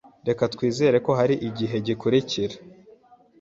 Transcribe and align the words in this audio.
Reka 0.27 0.43
twizere 0.53 0.97
ko 1.05 1.11
hari 1.19 1.35
igihe 1.49 1.75
gikurikira. 1.87 2.55